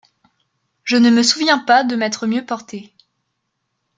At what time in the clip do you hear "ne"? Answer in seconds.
0.97-1.11